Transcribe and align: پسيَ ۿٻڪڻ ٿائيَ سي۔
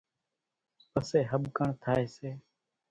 پسيَ 0.91 1.19
ۿٻڪڻ 1.29 1.69
ٿائيَ 1.83 2.05
سي۔ 2.15 2.29